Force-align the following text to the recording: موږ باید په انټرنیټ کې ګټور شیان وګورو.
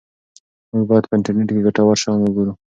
موږ 0.71 0.83
باید 0.89 1.05
په 1.09 1.13
انټرنیټ 1.17 1.49
کې 1.53 1.61
ګټور 1.65 1.95
شیان 2.01 2.19
وګورو. 2.21 2.53